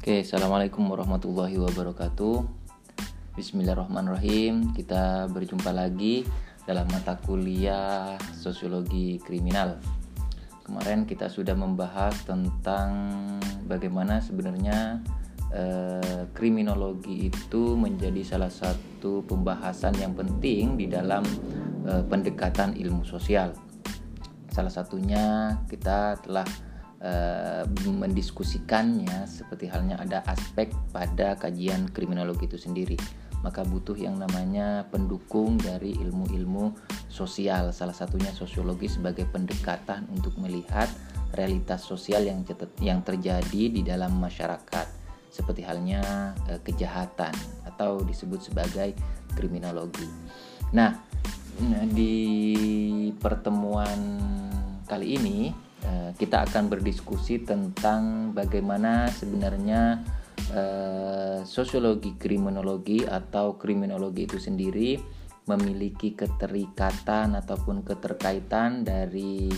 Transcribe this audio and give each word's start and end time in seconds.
Oke, 0.00 0.24
assalamualaikum 0.24 0.88
warahmatullahi 0.88 1.60
wabarakatuh. 1.60 2.48
Bismillahirrahmanirrahim. 3.36 4.72
Kita 4.72 5.28
berjumpa 5.28 5.76
lagi 5.76 6.24
dalam 6.64 6.88
mata 6.88 7.20
kuliah 7.20 8.16
sosiologi 8.32 9.20
kriminal. 9.20 9.76
Kemarin 10.64 11.04
kita 11.04 11.28
sudah 11.28 11.52
membahas 11.52 12.16
tentang 12.24 12.88
bagaimana 13.68 14.24
sebenarnya 14.24 15.04
eh, 15.52 16.24
kriminologi 16.32 17.28
itu 17.28 17.76
menjadi 17.76 18.24
salah 18.24 18.48
satu 18.48 19.20
pembahasan 19.28 20.00
yang 20.00 20.16
penting 20.16 20.80
di 20.80 20.88
dalam 20.88 21.28
eh, 21.84 22.00
pendekatan 22.08 22.72
ilmu 22.72 23.04
sosial. 23.04 23.52
Salah 24.48 24.72
satunya 24.72 25.60
kita 25.68 26.24
telah 26.24 26.69
Eh, 27.00 27.64
mendiskusikannya 27.88 29.24
seperti 29.24 29.72
halnya 29.72 29.96
ada 29.96 30.20
aspek 30.28 30.68
pada 30.92 31.32
kajian 31.32 31.88
kriminologi 31.88 32.44
itu 32.44 32.60
sendiri. 32.60 33.00
Maka 33.40 33.64
butuh 33.64 33.96
yang 33.96 34.20
namanya 34.20 34.84
pendukung 34.92 35.56
dari 35.56 35.96
ilmu-ilmu 35.96 36.76
sosial. 37.08 37.72
Salah 37.72 37.96
satunya 37.96 38.28
sosiologi 38.36 38.92
sebagai 38.92 39.24
pendekatan 39.32 40.12
untuk 40.12 40.36
melihat 40.36 40.92
realitas 41.32 41.88
sosial 41.88 42.28
yang 42.28 42.44
yang 42.84 43.00
terjadi 43.00 43.72
di 43.72 43.80
dalam 43.80 44.20
masyarakat. 44.20 45.00
Seperti 45.32 45.64
halnya 45.64 46.36
e, 46.52 46.60
kejahatan 46.60 47.32
atau 47.64 48.04
disebut 48.04 48.52
sebagai 48.52 48.92
kriminologi. 49.32 50.04
Nah, 50.76 51.00
di 51.88 52.12
pertemuan 53.16 54.20
kali 54.84 55.16
ini 55.16 55.38
Eh, 55.48 55.69
kita 56.20 56.44
akan 56.44 56.68
berdiskusi 56.68 57.40
tentang 57.40 58.32
bagaimana 58.36 59.08
sebenarnya 59.08 60.04
uh, 60.52 61.40
sosiologi 61.44 62.16
kriminologi 62.20 63.04
atau 63.04 63.56
kriminologi 63.56 64.28
itu 64.28 64.36
sendiri 64.36 65.00
memiliki 65.48 66.14
keterikatan 66.14 67.34
ataupun 67.34 67.82
keterkaitan 67.82 68.84
dari 68.86 69.50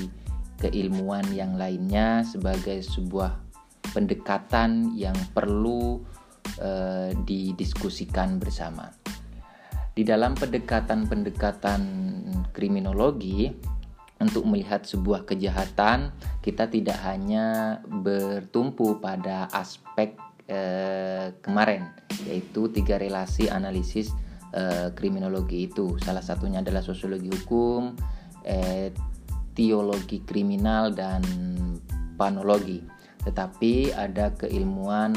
keilmuan 0.57 1.27
yang 1.35 1.59
lainnya 1.59 2.23
sebagai 2.23 2.81
sebuah 2.87 3.35
pendekatan 3.93 4.95
yang 4.95 5.17
perlu 5.35 6.01
uh, 6.63 7.11
didiskusikan 7.27 8.39
bersama. 8.39 8.89
Di 9.93 10.09
dalam 10.09 10.33
pendekatan-pendekatan 10.33 11.83
kriminologi, 12.57 13.53
untuk 14.23 14.47
melihat 14.47 14.87
sebuah 14.87 15.27
kejahatan 15.27 16.15
kita 16.43 16.71
tidak 16.71 16.99
hanya 17.03 17.79
bertumpu 17.87 19.03
pada 19.03 19.51
aspek 19.51 20.15
eh, 20.47 21.35
kemarin 21.43 21.91
yaitu 22.27 22.71
tiga 22.71 22.99
relasi 22.99 23.51
analisis 23.51 24.15
eh, 24.55 24.95
kriminologi 24.95 25.67
itu. 25.67 25.99
Salah 26.03 26.23
satunya 26.23 26.63
adalah 26.63 26.81
sosiologi 26.81 27.31
hukum 27.31 27.99
eh, 28.47 28.95
teologi 29.53 30.23
kriminal 30.23 30.95
dan 30.95 31.23
panologi. 32.15 32.83
Tetapi 33.23 33.95
ada 33.95 34.35
keilmuan 34.35 35.15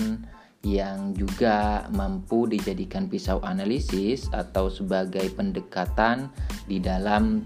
yang 0.65 1.13
juga 1.13 1.85
mampu 1.93 2.49
dijadikan 2.49 3.05
pisau 3.05 3.37
analisis 3.45 4.25
atau 4.33 4.65
sebagai 4.65 5.29
pendekatan 5.37 6.33
di 6.65 6.81
dalam 6.81 7.45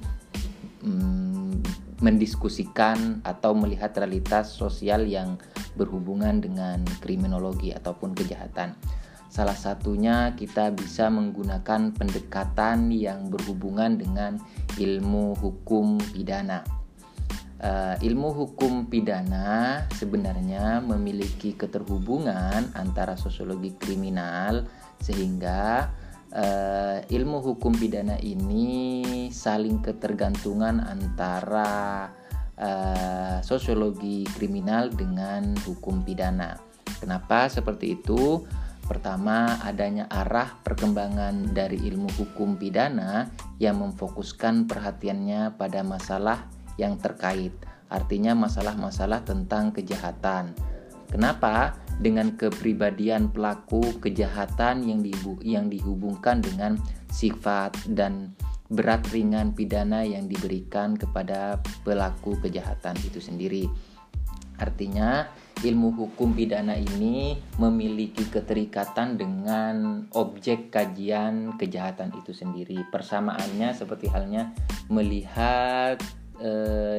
mm, 0.83 1.63
mendiskusikan 1.99 3.19
atau 3.27 3.51
melihat 3.55 3.91
realitas 3.99 4.55
sosial 4.55 5.03
yang 5.03 5.35
berhubungan 5.75 6.39
dengan 6.39 6.83
kriminologi 7.03 7.75
ataupun 7.75 8.15
kejahatan. 8.15 8.75
Salah 9.29 9.53
satunya 9.53 10.33
kita 10.33 10.73
bisa 10.73 11.05
menggunakan 11.13 11.93
pendekatan 11.93 12.89
yang 12.89 13.29
berhubungan 13.29 13.99
dengan 13.99 14.41
ilmu 14.81 15.37
hukum 15.37 16.01
pidana. 16.11 16.65
Uh, 17.59 17.99
ilmu 17.99 18.31
hukum 18.31 18.87
pidana 18.87 19.83
sebenarnya 19.91 20.79
memiliki 20.79 21.59
keterhubungan 21.59 22.71
antara 22.71 23.19
sosiologi 23.19 23.75
kriminal 23.75 24.63
sehingga 25.03 25.91
uh, 26.33 27.01
ilmu 27.05 27.41
hukum 27.41 27.73
pidana 27.73 28.17
ini 28.21 29.29
saling 29.33 29.81
ketergantungan 29.81 30.81
antara 30.83 32.09
uh, 32.57 33.37
sosiologi 33.41 34.25
kriminal 34.37 34.89
dengan 34.93 35.55
hukum 35.65 36.05
pidana. 36.05 36.59
Kenapa 36.99 37.47
seperti 37.47 38.01
itu? 38.01 38.43
Pertama, 38.89 39.61
adanya 39.61 40.09
arah 40.09 40.57
perkembangan 40.65 41.53
dari 41.53 41.77
ilmu 41.77 42.09
hukum 42.17 42.57
pidana 42.57 43.29
yang 43.61 43.77
memfokuskan 43.85 44.65
perhatiannya 44.65 45.53
pada 45.61 45.85
masalah 45.85 46.49
yang 46.81 46.97
terkait, 46.97 47.53
artinya 47.85 48.33
masalah-masalah 48.33 49.21
tentang 49.21 49.69
kejahatan. 49.69 50.57
Kenapa? 51.05 51.77
Dengan 51.99 52.33
kepribadian 52.39 53.29
pelaku 53.29 53.99
kejahatan 53.99 54.87
yang 54.87 55.03
yang 55.43 55.67
dihubungkan 55.67 56.39
dengan 56.39 56.79
sifat 57.11 57.75
dan 57.91 58.33
berat 58.71 59.03
ringan 59.11 59.51
pidana 59.51 60.05
yang 60.05 60.29
diberikan 60.29 60.95
kepada 60.95 61.59
pelaku 61.83 62.37
kejahatan 62.39 62.95
itu 63.03 63.19
sendiri. 63.19 63.65
Artinya, 64.59 65.25
ilmu 65.63 65.95
hukum 65.95 66.35
pidana 66.35 66.75
ini 66.75 67.39
memiliki 67.57 68.27
keterikatan 68.27 69.15
dengan 69.15 70.05
objek 70.13 70.69
kajian 70.69 71.55
kejahatan 71.55 72.11
itu 72.15 72.35
sendiri. 72.35 72.83
Persamaannya 72.91 73.71
seperti 73.71 74.11
halnya 74.11 74.51
melihat 74.91 75.95
e, 76.37 76.51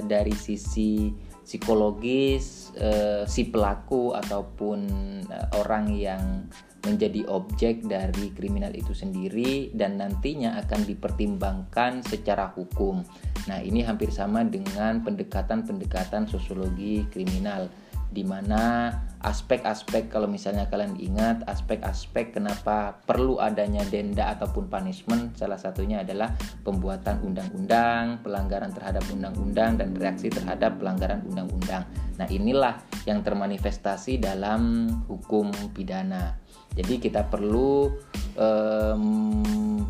dari 0.04 0.32
sisi 0.32 1.12
psikologis 1.44 2.74
uh, 2.78 3.24
si 3.26 3.48
pelaku 3.48 4.14
ataupun 4.14 4.78
uh, 5.26 5.48
orang 5.60 5.92
yang 5.94 6.46
menjadi 6.80 7.28
objek 7.28 7.84
dari 7.84 8.32
kriminal 8.32 8.72
itu 8.72 8.96
sendiri 8.96 9.68
dan 9.76 10.00
nantinya 10.00 10.56
akan 10.64 10.88
dipertimbangkan 10.88 12.00
secara 12.00 12.48
hukum. 12.56 13.04
Nah, 13.52 13.60
ini 13.60 13.84
hampir 13.84 14.08
sama 14.08 14.44
dengan 14.48 15.04
pendekatan-pendekatan 15.04 16.24
sosiologi 16.24 17.04
kriminal 17.12 17.68
di 18.10 18.24
mana 18.24 18.90
aspek-aspek 19.20 20.08
kalau 20.08 20.24
misalnya 20.24 20.64
kalian 20.72 20.96
ingat 20.96 21.44
aspek-aspek 21.44 22.32
kenapa 22.32 22.96
perlu 23.04 23.36
adanya 23.36 23.84
denda 23.92 24.32
ataupun 24.32 24.72
punishment 24.72 25.36
salah 25.36 25.60
satunya 25.60 26.00
adalah 26.00 26.32
pembuatan 26.64 27.20
undang-undang, 27.20 28.24
pelanggaran 28.24 28.72
terhadap 28.72 29.04
undang-undang 29.12 29.76
dan 29.76 29.92
reaksi 29.92 30.32
terhadap 30.32 30.80
pelanggaran 30.80 31.20
undang-undang. 31.28 31.84
Nah, 32.16 32.28
inilah 32.32 32.80
yang 33.04 33.20
termanifestasi 33.20 34.20
dalam 34.20 34.88
hukum 35.08 35.52
pidana. 35.72 36.36
Jadi 36.72 37.00
kita 37.00 37.28
perlu 37.28 37.92
um, 38.36 39.04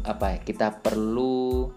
apa 0.02 0.34
ya? 0.34 0.38
Kita 0.42 0.74
perlu 0.74 1.70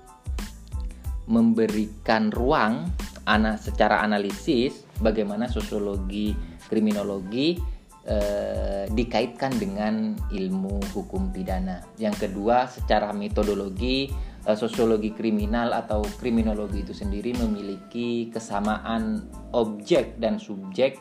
memberikan 1.29 2.33
ruang 2.33 2.89
ana 3.23 3.55
secara 3.55 4.03
analisis 4.03 4.83
bagaimana 4.99 5.47
sosiologi 5.47 6.35
kriminologi 6.73 7.61
eh, 8.09 8.89
dikaitkan 8.89 9.53
dengan 9.61 10.17
ilmu 10.33 10.81
hukum 10.97 11.29
pidana. 11.29 11.85
Yang 12.01 12.25
kedua, 12.25 12.65
secara 12.65 13.13
metodologi 13.13 14.09
eh, 14.49 14.57
sosiologi 14.57 15.13
kriminal 15.13 15.69
atau 15.77 16.01
kriminologi 16.17 16.81
itu 16.81 16.97
sendiri 16.97 17.37
memiliki 17.37 18.33
kesamaan 18.33 19.21
objek 19.53 20.17
dan 20.17 20.41
subjek 20.41 20.97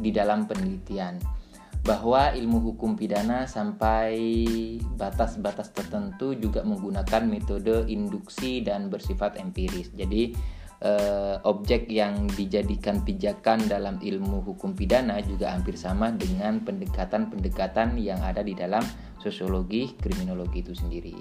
di 0.00 0.08
dalam 0.08 0.48
penelitian 0.48 1.20
bahwa 1.82 2.30
ilmu 2.30 2.62
hukum 2.72 2.94
pidana 2.94 3.50
sampai 3.50 4.14
batas-batas 4.94 5.74
tertentu 5.74 6.38
juga 6.38 6.62
menggunakan 6.62 7.26
metode 7.26 7.90
induksi 7.90 8.62
dan 8.62 8.86
bersifat 8.86 9.34
empiris. 9.42 9.90
Jadi 9.90 10.30
eh, 10.82 11.36
objek 11.46 11.86
yang 11.88 12.26
dijadikan 12.34 13.06
pijakan 13.06 13.62
dalam 13.70 14.02
ilmu 14.02 14.42
hukum 14.42 14.74
pidana 14.74 15.22
juga 15.22 15.54
hampir 15.54 15.78
sama 15.78 16.10
dengan 16.10 16.60
pendekatan-pendekatan 16.66 17.96
yang 18.02 18.18
ada 18.20 18.42
di 18.42 18.52
dalam 18.58 18.82
sosiologi 19.22 19.94
kriminologi 19.94 20.66
itu 20.66 20.74
sendiri. 20.74 21.16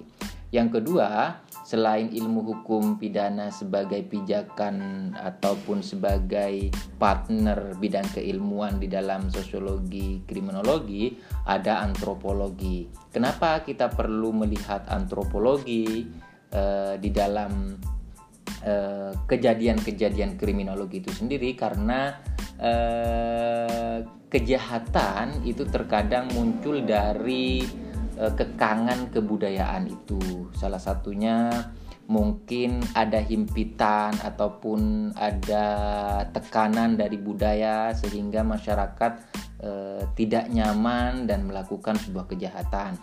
Yang 0.52 0.84
kedua, 0.84 1.40
selain 1.64 2.12
ilmu 2.12 2.44
hukum 2.44 3.00
pidana 3.00 3.56
sebagai 3.56 4.04
pijakan 4.04 5.08
ataupun 5.16 5.80
sebagai 5.80 6.68
partner 7.00 7.80
bidang 7.80 8.04
keilmuan 8.12 8.76
di 8.76 8.92
dalam 8.92 9.32
sosiologi 9.32 10.20
kriminologi, 10.28 11.16
ada 11.48 11.80
antropologi. 11.80 12.92
Kenapa 13.16 13.64
kita 13.64 13.96
perlu 13.96 14.36
melihat 14.36 14.84
antropologi 14.92 16.12
uh, 16.52 17.00
di 17.00 17.10
dalam 17.16 17.80
kejadian-kejadian 19.26 20.36
uh, 20.36 20.38
kriminologi 20.38 21.02
itu 21.02 21.10
sendiri? 21.10 21.58
Karena 21.58 22.14
eh, 22.62 24.00
kejahatan 24.30 25.44
itu 25.44 25.66
terkadang 25.68 26.30
muncul 26.32 26.80
dari 26.86 27.66
eh, 28.16 28.34
kekangan 28.34 29.10
kebudayaan 29.12 29.90
itu. 29.90 30.48
Salah 30.56 30.80
satunya 30.80 31.50
mungkin 32.06 32.84
ada 32.92 33.24
himpitan 33.24 34.14
ataupun 34.20 35.12
ada 35.16 35.66
tekanan 36.30 37.00
dari 37.00 37.16
budaya 37.16 37.92
sehingga 37.98 38.46
masyarakat 38.46 39.12
eh, 39.66 40.02
tidak 40.14 40.48
nyaman 40.54 41.26
dan 41.26 41.50
melakukan 41.50 41.98
sebuah 41.98 42.30
kejahatan. 42.30 42.96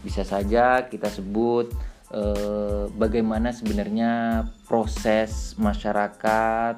Bisa 0.00 0.24
saja 0.24 0.88
kita 0.88 1.12
sebut 1.12 1.68
eh, 2.14 2.84
bagaimana 2.90 3.54
sebenarnya 3.54 4.44
proses 4.66 5.54
masyarakat 5.58 6.76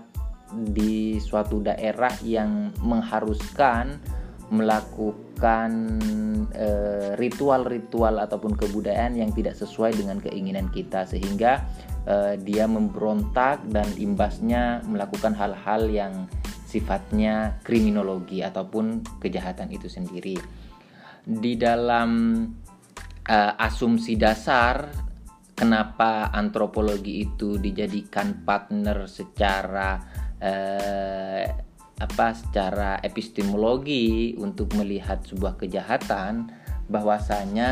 di 0.52 1.16
suatu 1.16 1.64
daerah 1.64 2.12
yang 2.20 2.76
mengharuskan 2.84 3.96
melakukan 4.52 5.72
eh, 6.52 7.16
ritual-ritual 7.16 8.20
ataupun 8.20 8.52
kebudayaan 8.60 9.16
yang 9.16 9.32
tidak 9.32 9.56
sesuai 9.56 9.96
dengan 9.96 10.20
keinginan 10.20 10.68
kita 10.68 11.08
sehingga 11.08 11.64
uh, 12.06 12.34
dia 12.38 12.66
memberontak 12.66 13.62
dan 13.70 13.86
imbasnya 13.98 14.82
melakukan 14.86 15.34
hal-hal 15.34 15.86
yang 15.90 16.26
sifatnya 16.66 17.60
kriminologi 17.62 18.40
ataupun 18.40 19.04
kejahatan 19.20 19.68
itu 19.70 19.92
sendiri. 19.92 20.36
Di 21.22 21.54
dalam 21.54 22.10
uh, 23.28 23.52
asumsi 23.60 24.16
dasar 24.16 24.88
kenapa 25.62 26.34
antropologi 26.34 27.22
itu 27.22 27.54
dijadikan 27.54 28.42
partner 28.42 29.06
secara 29.06 29.94
eh, 30.42 31.46
apa 32.02 32.26
secara 32.34 32.98
epistemologi 32.98 34.34
untuk 34.42 34.74
melihat 34.74 35.22
sebuah 35.22 35.62
kejahatan 35.62 36.50
bahwasanya 36.90 37.70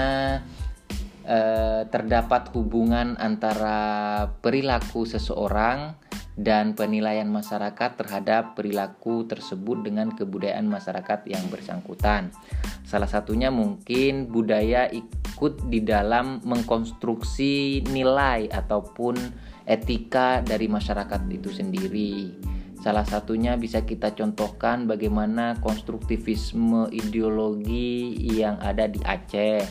eh, 1.26 1.82
terdapat 1.90 2.54
hubungan 2.54 3.18
antara 3.18 4.22
perilaku 4.38 5.02
seseorang 5.02 5.98
dan 6.40 6.72
penilaian 6.72 7.28
masyarakat 7.28 8.00
terhadap 8.00 8.56
perilaku 8.56 9.28
tersebut 9.28 9.84
dengan 9.84 10.08
kebudayaan 10.16 10.64
masyarakat 10.64 11.28
yang 11.28 11.44
bersangkutan. 11.52 12.32
Salah 12.88 13.12
satunya 13.12 13.52
mungkin 13.52 14.32
budaya 14.32 14.88
ikut 14.88 15.68
di 15.68 15.84
dalam 15.84 16.40
mengkonstruksi 16.40 17.84
nilai 17.92 18.48
ataupun 18.48 19.20
etika 19.68 20.40
dari 20.40 20.64
masyarakat 20.64 21.20
itu 21.28 21.52
sendiri. 21.52 22.32
Salah 22.80 23.04
satunya 23.04 23.60
bisa 23.60 23.84
kita 23.84 24.16
contohkan 24.16 24.88
bagaimana 24.88 25.60
konstruktivisme 25.60 26.88
ideologi 26.88 28.16
yang 28.40 28.56
ada 28.64 28.88
di 28.88 28.96
Aceh. 29.04 29.68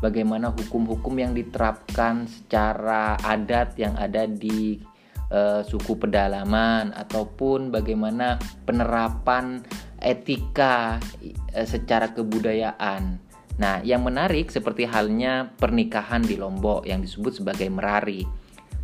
Bagaimana 0.00 0.56
hukum-hukum 0.56 1.20
yang 1.20 1.36
diterapkan 1.36 2.24
secara 2.24 3.20
adat 3.20 3.76
yang 3.76 3.92
ada 4.00 4.24
di 4.24 4.80
e, 5.28 5.62
suku 5.64 5.96
pedalaman 5.96 6.92
ataupun 6.96 7.70
bagaimana 7.72 8.40
penerapan 8.64 9.62
etika 10.00 10.98
e, 11.22 11.64
secara 11.64 12.12
kebudayaan. 12.12 13.20
Nah, 13.58 13.82
yang 13.82 14.06
menarik 14.06 14.54
seperti 14.54 14.86
halnya 14.86 15.50
pernikahan 15.58 16.22
di 16.22 16.38
Lombok 16.38 16.86
yang 16.86 17.02
disebut 17.02 17.42
sebagai 17.42 17.66
merari 17.68 18.22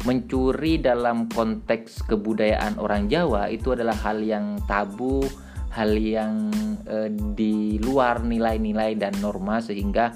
mencuri 0.05 0.77
dalam 0.83 1.33
konteks 1.33 2.05
kebudayaan 2.05 2.77
orang 2.77 3.09
Jawa 3.09 3.49
itu 3.49 3.73
adalah 3.73 3.97
hal 4.05 4.21
yang 4.21 4.61
tabu, 4.69 5.25
hal 5.73 5.97
yang 5.97 6.53
e, 6.85 7.09
di 7.33 7.81
luar 7.81 8.21
nilai-nilai 8.21 9.01
dan 9.01 9.17
norma 9.23 9.65
sehingga 9.65 10.13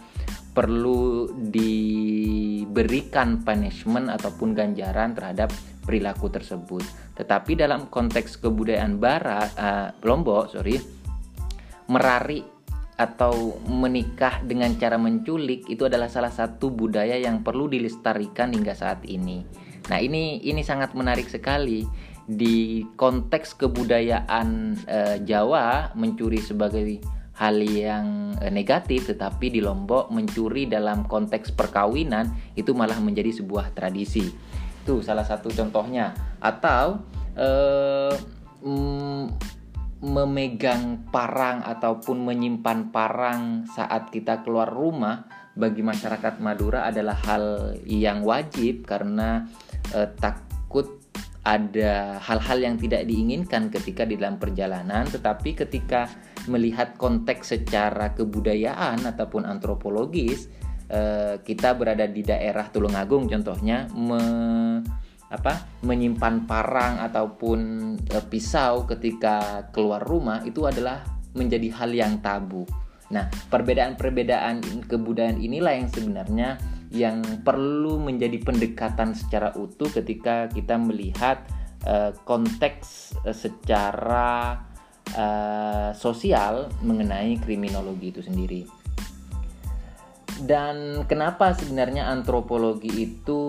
perlu 0.52 1.30
diberikan 1.54 3.46
punishment 3.46 4.10
ataupun 4.10 4.58
ganjaran 4.58 5.14
terhadap 5.14 5.54
perilaku 5.88 6.28
tersebut. 6.28 6.84
Tetapi 7.16 7.56
dalam 7.56 7.88
konteks 7.88 8.36
kebudayaan 8.44 9.00
barat 9.00 9.48
e, 9.56 9.68
Lombok, 10.04 10.52
sorry, 10.52 10.76
merari 11.88 12.44
atau 12.98 13.56
menikah 13.64 14.44
dengan 14.44 14.74
cara 14.76 15.00
menculik 15.00 15.64
itu 15.72 15.88
adalah 15.88 16.12
salah 16.12 16.34
satu 16.34 16.68
budaya 16.68 17.16
yang 17.16 17.40
perlu 17.40 17.70
dilestarikan 17.70 18.52
hingga 18.52 18.76
saat 18.76 19.06
ini. 19.08 19.46
Nah, 19.88 19.96
ini 19.96 20.44
ini 20.44 20.60
sangat 20.60 20.92
menarik 20.92 21.30
sekali 21.32 21.86
di 22.28 22.84
konteks 22.92 23.56
kebudayaan 23.56 24.76
e, 24.84 24.98
Jawa 25.24 25.96
mencuri 25.96 26.44
sebagai 26.44 27.00
hal 27.38 27.56
yang 27.62 28.34
e, 28.42 28.50
negatif 28.50 29.08
tetapi 29.08 29.48
di 29.54 29.62
Lombok 29.62 30.10
mencuri 30.10 30.66
dalam 30.66 31.06
konteks 31.06 31.54
perkawinan 31.54 32.28
itu 32.58 32.74
malah 32.74 32.98
menjadi 32.98 33.30
sebuah 33.32 33.72
tradisi. 33.72 34.28
Itu 34.88 35.04
salah 35.04 35.28
satu 35.28 35.52
contohnya. 35.52 36.16
Atau 36.40 37.04
e, 37.36 37.48
mm, 38.64 39.24
memegang 40.00 41.12
parang 41.12 41.60
ataupun 41.60 42.24
menyimpan 42.24 42.88
parang 42.88 43.68
saat 43.68 44.08
kita 44.08 44.40
keluar 44.40 44.72
rumah 44.72 45.28
bagi 45.58 45.84
masyarakat 45.84 46.40
Madura 46.40 46.88
adalah 46.88 47.18
hal 47.28 47.74
yang 47.84 48.22
wajib 48.22 48.86
karena 48.86 49.42
eh, 49.90 50.06
takut 50.22 51.02
ada 51.42 52.22
hal-hal 52.22 52.58
yang 52.62 52.76
tidak 52.78 53.10
diinginkan 53.10 53.72
ketika 53.72 54.06
di 54.06 54.14
dalam 54.14 54.38
perjalanan, 54.38 55.08
tetapi 55.08 55.58
ketika 55.58 56.06
melihat 56.46 56.94
konteks 56.94 57.58
secara 57.58 58.14
kebudayaan 58.14 59.02
ataupun 59.02 59.48
antropologis, 59.48 60.46
eh, 60.88 61.40
kita 61.44 61.76
berada 61.76 62.04
di 62.08 62.24
daerah 62.24 62.68
Tulungagung 62.72 63.28
contohnya 63.28 63.88
me, 63.92 64.20
apa 65.28 65.68
menyimpan 65.84 66.48
parang 66.48 67.00
ataupun 67.04 67.60
eh, 68.08 68.24
pisau 68.26 68.88
ketika 68.88 69.68
keluar 69.70 70.00
rumah 70.00 70.42
itu 70.44 70.64
adalah 70.64 71.04
menjadi 71.36 71.68
hal 71.76 71.90
yang 71.92 72.18
tabu. 72.24 72.64
Nah, 73.08 73.28
perbedaan-perbedaan 73.48 74.84
kebudayaan 74.84 75.40
inilah 75.40 75.72
yang 75.80 75.88
sebenarnya 75.88 76.48
yang 76.88 77.20
perlu 77.44 78.00
menjadi 78.00 78.40
pendekatan 78.40 79.12
secara 79.12 79.52
utuh 79.56 79.88
ketika 79.92 80.48
kita 80.48 80.80
melihat 80.80 81.44
uh, 81.84 82.16
konteks 82.24 83.16
uh, 83.24 83.36
secara 83.36 84.64
uh, 85.12 85.92
sosial 85.92 86.72
mengenai 86.80 87.36
kriminologi 87.40 88.12
itu 88.12 88.24
sendiri. 88.24 88.64
Dan 90.38 91.06
kenapa 91.10 91.54
sebenarnya 91.56 92.06
antropologi 92.06 92.90
itu 92.94 93.40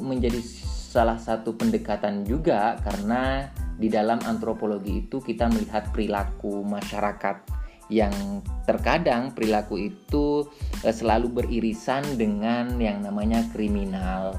menjadi 0.00 0.40
salah 0.88 1.20
satu 1.20 1.52
pendekatan 1.52 2.24
juga? 2.24 2.80
Karena 2.80 3.48
di 3.76 3.86
dalam 3.92 4.18
antropologi 4.24 5.06
itu 5.06 5.20
kita 5.20 5.46
melihat 5.52 5.92
perilaku 5.92 6.64
masyarakat 6.64 7.60
yang 7.88 8.44
terkadang 8.68 9.32
perilaku 9.32 9.80
itu 9.80 10.44
eh, 10.84 10.92
selalu 10.92 11.40
beririsan 11.40 12.04
dengan 12.20 12.76
yang 12.76 13.00
namanya 13.00 13.44
kriminal, 13.52 14.36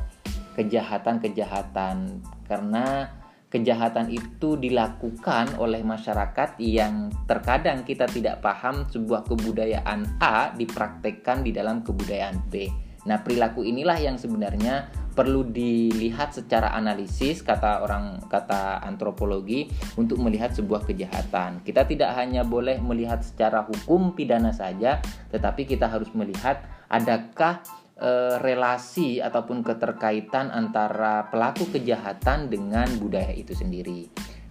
kejahatan-kejahatan. 0.54 2.22
Karena 2.46 3.10
kejahatan 3.50 4.14
itu 4.14 4.56
dilakukan 4.62 5.58
oleh 5.58 5.82
masyarakat 5.82 6.56
yang 6.62 7.10
terkadang 7.26 7.82
kita 7.82 8.06
tidak 8.06 8.46
paham 8.46 8.86
sebuah 8.86 9.26
kebudayaan 9.26 10.22
A 10.22 10.54
dipraktekkan 10.54 11.42
di 11.42 11.52
dalam 11.52 11.82
kebudayaan 11.82 12.38
B. 12.48 12.70
Nah, 13.10 13.26
perilaku 13.26 13.66
inilah 13.66 13.98
yang 13.98 14.22
sebenarnya 14.22 14.92
perlu 15.18 15.48
dilihat 15.48 16.32
secara 16.32 16.72
analisis 16.78 17.42
kata 17.44 17.84
orang 17.84 18.22
kata 18.28 18.84
antropologi 18.86 19.68
untuk 19.98 20.22
melihat 20.22 20.54
sebuah 20.54 20.86
kejahatan. 20.86 21.66
Kita 21.66 21.90
tidak 21.90 22.14
hanya 22.16 22.46
boleh 22.46 22.78
melihat 22.80 23.24
secara 23.26 23.66
hukum 23.66 24.14
pidana 24.14 24.54
saja, 24.54 25.02
tetapi 25.34 25.66
kita 25.66 25.90
harus 25.90 26.12
melihat 26.14 26.64
adakah 26.92 27.64
e, 28.00 28.12
relasi 28.40 29.20
ataupun 29.20 29.62
keterkaitan 29.62 30.50
antara 30.50 31.28
pelaku 31.28 31.68
kejahatan 31.70 32.48
dengan 32.48 32.88
budaya 32.98 33.36
itu 33.36 33.52
sendiri. 33.52 34.08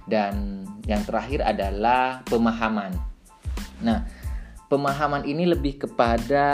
Dan 0.08 0.64
yang 0.84 1.04
terakhir 1.04 1.44
adalah 1.44 2.24
pemahaman. 2.28 2.92
Nah, 3.84 4.04
pemahaman 4.68 5.24
ini 5.24 5.48
lebih 5.48 5.88
kepada 5.88 6.46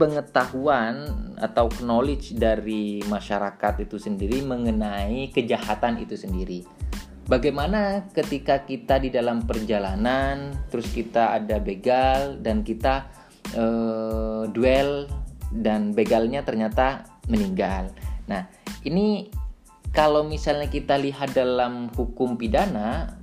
pengetahuan 0.00 1.08
atau 1.36 1.68
knowledge 1.84 2.36
dari 2.36 3.04
masyarakat 3.04 3.84
itu 3.84 3.96
sendiri 4.00 4.44
mengenai 4.44 5.32
kejahatan 5.32 6.00
itu 6.00 6.16
sendiri. 6.16 6.64
Bagaimana 7.30 8.10
ketika 8.10 8.66
kita 8.66 8.98
di 8.98 9.06
dalam 9.06 9.46
perjalanan, 9.46 10.50
terus 10.66 10.90
kita 10.90 11.38
ada 11.38 11.62
begal 11.62 12.42
dan 12.42 12.66
kita 12.66 13.06
uh, 13.54 14.50
duel 14.50 15.06
dan 15.50 15.92
begalnya 15.92 16.46
ternyata 16.46 17.04
meninggal. 17.26 17.90
Nah, 18.30 18.46
ini 18.86 19.30
kalau 19.90 20.22
misalnya 20.22 20.70
kita 20.70 20.94
lihat 20.98 21.34
dalam 21.34 21.90
hukum 21.94 22.38
pidana, 22.38 23.18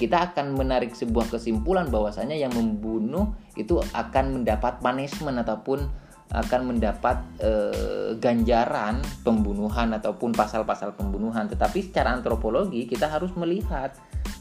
kita 0.00 0.32
akan 0.32 0.56
menarik 0.56 0.96
sebuah 0.96 1.28
kesimpulan 1.28 1.86
bahwasanya 1.92 2.34
yang 2.34 2.50
membunuh 2.56 3.36
itu 3.54 3.78
akan 3.92 4.40
mendapat 4.40 4.80
punishment 4.80 5.38
ataupun 5.38 5.84
akan 6.32 6.60
mendapat 6.64 7.20
eh, 7.44 8.16
ganjaran 8.16 9.04
pembunuhan 9.20 9.92
ataupun 9.92 10.32
pasal-pasal 10.32 10.96
pembunuhan. 10.96 11.44
Tetapi 11.44 11.92
secara 11.92 12.16
antropologi 12.16 12.88
kita 12.88 13.04
harus 13.04 13.30
melihat 13.36 13.92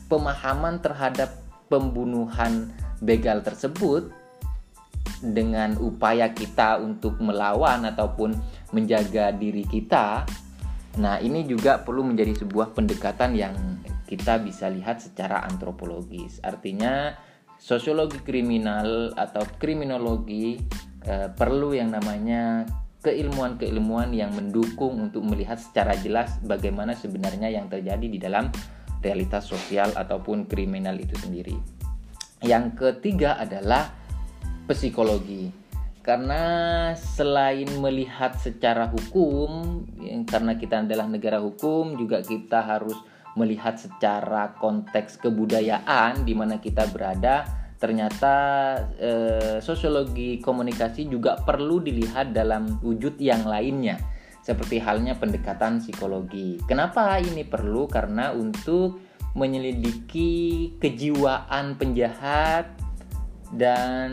pemahaman 0.07 0.79
terhadap 0.79 1.35
pembunuhan 1.67 2.71
begal 3.03 3.43
tersebut 3.43 4.20
dengan 5.21 5.77
upaya 5.77 6.33
kita 6.33 6.81
untuk 6.81 7.21
melawan 7.21 7.85
ataupun 7.85 8.33
menjaga 8.73 9.29
diri 9.35 9.63
kita. 9.69 10.25
Nah, 10.97 11.21
ini 11.23 11.47
juga 11.47 11.79
perlu 11.79 12.03
menjadi 12.03 12.43
sebuah 12.43 12.75
pendekatan 12.75 13.37
yang 13.37 13.55
kita 14.09 14.41
bisa 14.43 14.67
lihat 14.67 14.99
secara 14.99 15.45
antropologis. 15.47 16.43
Artinya, 16.43 17.15
sosiologi 17.55 18.19
kriminal 18.25 19.15
atau 19.15 19.45
kriminologi 19.55 20.59
eh, 21.05 21.29
perlu 21.31 21.77
yang 21.77 21.93
namanya 21.93 22.65
keilmuan-keilmuan 23.01 24.13
yang 24.13 24.33
mendukung 24.33 25.09
untuk 25.09 25.25
melihat 25.25 25.57
secara 25.57 25.97
jelas 25.97 26.37
bagaimana 26.45 26.93
sebenarnya 26.93 27.49
yang 27.49 27.65
terjadi 27.65 28.05
di 28.05 28.19
dalam 28.21 28.53
realitas 29.01 29.49
sosial 29.49 29.89
ataupun 29.97 30.45
kriminal 30.45 30.93
itu 30.97 31.17
sendiri. 31.17 31.57
Yang 32.41 32.77
ketiga 32.77 33.37
adalah 33.37 34.00
psikologi. 34.75 35.51
Karena 36.01 36.43
selain 36.97 37.69
melihat 37.77 38.33
secara 38.41 38.89
hukum, 38.89 39.85
karena 40.25 40.57
kita 40.57 40.81
adalah 40.81 41.05
negara 41.05 41.37
hukum, 41.37 41.93
juga 41.93 42.25
kita 42.25 42.65
harus 42.65 42.97
melihat 43.37 43.77
secara 43.77 44.57
konteks 44.59 45.21
kebudayaan 45.21 46.27
di 46.27 46.33
mana 46.35 46.59
kita 46.59 46.89
berada 46.91 47.47
ternyata 47.81 48.35
eh, 49.01 49.57
sosiologi 49.57 50.37
komunikasi 50.37 51.09
juga 51.09 51.41
perlu 51.41 51.81
dilihat 51.81 52.29
dalam 52.29 52.77
wujud 52.85 53.17
yang 53.17 53.41
lainnya 53.47 53.97
seperti 54.41 54.77
halnya 54.81 55.17
pendekatan 55.17 55.81
psikologi. 55.81 56.61
Kenapa 56.65 57.17
ini 57.17 57.45
perlu? 57.45 57.89
Karena 57.89 58.33
untuk 58.33 59.01
menyelidiki 59.33 60.75
kejiwaan 60.77 61.79
penjahat 61.79 62.69
dan 63.55 64.11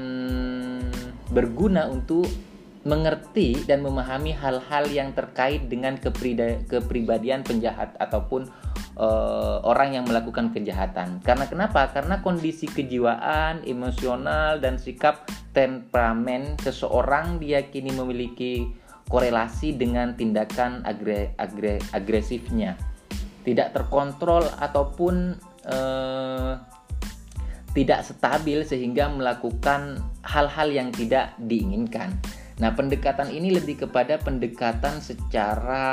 berguna 1.30 1.86
untuk 1.86 2.26
mengerti 2.88 3.58
dan 3.68 3.84
memahami 3.84 4.32
hal-hal 4.32 4.88
yang 4.88 5.12
terkait 5.12 5.68
dengan 5.68 5.98
kepribadian 6.00 7.44
penjahat 7.44 7.92
ataupun 8.00 8.48
uh, 8.96 9.60
orang 9.66 9.98
yang 9.98 10.04
melakukan 10.08 10.54
kejahatan. 10.56 11.20
Karena 11.20 11.44
kenapa? 11.44 11.90
Karena 11.92 12.24
kondisi 12.24 12.64
kejiwaan, 12.64 13.66
emosional 13.68 14.62
dan 14.62 14.80
sikap 14.80 15.28
temperamen 15.52 16.56
seseorang 16.64 17.36
diyakini 17.36 17.92
memiliki 17.92 18.72
korelasi 19.08 19.76
dengan 19.76 20.16
tindakan 20.16 20.84
agre, 20.88 21.36
agre, 21.36 21.82
agresifnya. 21.92 22.76
Tidak 23.44 23.72
terkontrol 23.72 24.44
ataupun 24.60 25.36
uh, 25.64 26.52
tidak 27.78 28.02
stabil 28.02 28.66
sehingga 28.66 29.06
melakukan 29.06 30.02
hal-hal 30.26 30.66
yang 30.74 30.90
tidak 30.90 31.38
diinginkan. 31.38 32.10
Nah, 32.58 32.74
pendekatan 32.74 33.30
ini 33.30 33.54
lebih 33.54 33.86
kepada 33.86 34.18
pendekatan 34.18 34.98
secara 34.98 35.86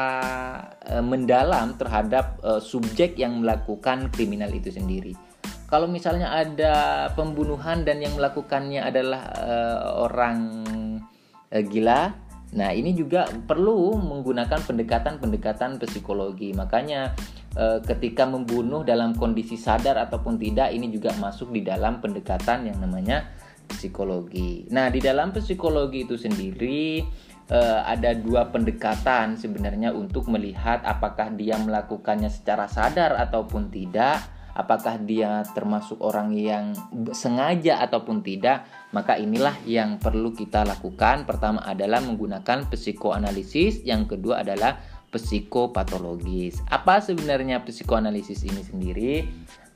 e, 0.81 0.97
mendalam 0.97 1.77
terhadap 1.77 2.41
e, 2.41 2.57
subjek 2.57 3.21
yang 3.21 3.45
melakukan 3.45 4.09
kriminal 4.09 4.49
itu 4.49 4.73
sendiri. 4.73 5.13
Kalau 5.69 5.85
misalnya 5.85 6.33
ada 6.33 6.73
pembunuhan 7.13 7.85
dan 7.85 8.01
yang 8.01 8.17
melakukannya 8.17 8.81
adalah 8.81 9.21
e, 9.37 9.55
orang 10.09 10.37
e, 11.53 11.61
gila, 11.69 12.17
nah 12.57 12.73
ini 12.73 12.97
juga 12.97 13.29
perlu 13.29 14.01
menggunakan 14.01 14.65
pendekatan-pendekatan 14.65 15.77
psikologi. 15.85 16.49
Makanya 16.49 17.13
e, 17.55 17.79
ketika 17.87 18.27
membunuh 18.27 18.83
dalam 18.83 19.15
kondisi 19.15 19.55
sadar 19.55 19.97
ataupun 19.97 20.37
tidak, 20.37 20.75
ini 20.75 20.91
juga 20.91 21.15
masuk 21.17 21.55
di 21.55 21.63
dalam 21.63 22.03
pendekatan 22.03 22.69
yang 22.69 22.77
namanya 22.77 23.31
psikologi. 23.65 24.69
Nah, 24.69 24.93
di 24.93 25.01
dalam 25.01 25.33
psikologi 25.33 26.05
itu 26.05 26.15
sendiri 26.15 27.01
uh, 27.49 27.81
ada 27.85 28.13
dua 28.13 28.49
pendekatan 28.49 29.37
sebenarnya 29.37 29.93
untuk 29.93 30.29
melihat 30.29 30.81
apakah 30.85 31.33
dia 31.33 31.57
melakukannya 31.57 32.29
secara 32.29 32.69
sadar 32.69 33.17
ataupun 33.17 33.73
tidak, 33.73 34.21
apakah 34.55 35.01
dia 35.01 35.43
termasuk 35.51 35.99
orang 35.99 36.31
yang 36.33 36.73
sengaja 37.11 37.81
ataupun 37.83 38.21
tidak. 38.21 38.65
Maka 38.95 39.19
inilah 39.19 39.59
yang 39.67 39.99
perlu 39.99 40.31
kita 40.31 40.63
lakukan. 40.63 41.27
Pertama 41.27 41.59
adalah 41.67 41.99
menggunakan 41.99 42.71
psikoanalisis, 42.71 43.83
yang 43.83 44.07
kedua 44.07 44.39
adalah 44.39 44.79
psikopatologis. 45.15 46.59
Apa 46.67 46.99
sebenarnya 46.99 47.63
psikoanalisis 47.63 48.43
ini 48.43 48.61
sendiri? 48.67 49.13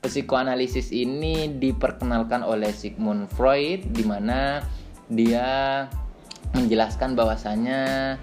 psikoanalisis 0.00 0.90
ini 0.96 1.60
diperkenalkan 1.60 2.40
oleh 2.40 2.72
Sigmund 2.72 3.28
Freud 3.36 3.84
di 3.92 4.04
mana 4.04 4.64
dia 5.12 5.84
menjelaskan 6.56 7.12
bahwasanya 7.12 8.16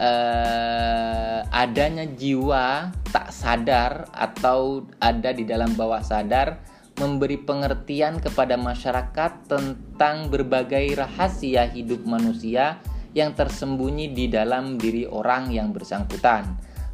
eh, 0.00 1.40
adanya 1.52 2.08
jiwa 2.08 2.90
tak 3.12 3.28
sadar 3.28 4.08
atau 4.16 4.88
ada 4.98 5.30
di 5.36 5.44
dalam 5.44 5.76
bawah 5.76 6.00
sadar 6.00 6.64
memberi 6.98 7.38
pengertian 7.38 8.18
kepada 8.18 8.58
masyarakat 8.58 9.46
tentang 9.46 10.32
berbagai 10.32 10.98
rahasia 10.98 11.70
hidup 11.70 12.02
manusia 12.08 12.80
yang 13.18 13.34
tersembunyi 13.34 14.14
di 14.14 14.30
dalam 14.30 14.78
diri 14.78 15.02
orang 15.02 15.50
yang 15.50 15.74
bersangkutan. 15.74 16.46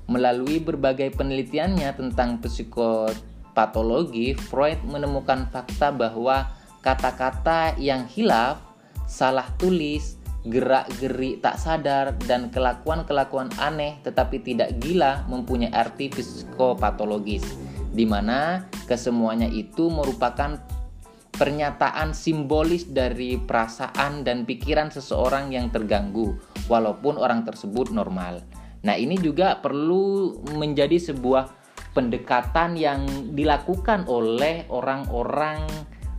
Melalui 0.09 0.61
berbagai 0.65 1.13
penelitiannya 1.13 1.93
tentang 1.93 2.41
psikot 2.41 3.13
patologi, 3.53 4.33
Freud 4.33 4.81
menemukan 4.89 5.49
fakta 5.53 5.93
bahwa 5.93 6.49
kata-kata 6.81 7.77
yang 7.77 8.09
hilaf, 8.09 8.61
salah 9.05 9.49
tulis, 9.61 10.17
gerak-gerik 10.45 11.41
tak 11.41 11.57
sadar, 11.57 12.13
dan 12.29 12.53
kelakuan-kelakuan 12.53 13.49
aneh 13.57 13.97
tetapi 14.05 14.45
tidak 14.45 14.77
gila 14.81 15.25
mempunyai 15.29 15.73
arti 15.73 16.13
psikopatologis, 16.13 17.45
di 17.97 18.05
mana 18.05 18.69
kesemuanya 18.85 19.49
itu 19.49 19.89
merupakan 19.89 20.61
pernyataan 21.35 22.15
simbolis 22.15 22.87
dari 22.87 23.37
perasaan 23.37 24.23
dan 24.23 24.47
pikiran 24.47 24.89
seseorang 24.91 25.51
yang 25.51 25.69
terganggu, 25.69 26.39
walaupun 26.71 27.19
orang 27.19 27.43
tersebut 27.43 27.91
normal. 27.91 28.41
Nah, 28.85 28.95
ini 28.95 29.17
juga 29.19 29.59
perlu 29.59 30.37
menjadi 30.55 31.01
sebuah 31.01 31.51
pendekatan 31.97 32.77
yang 32.77 33.07
dilakukan 33.33 34.05
oleh 34.11 34.67
orang-orang 34.69 35.65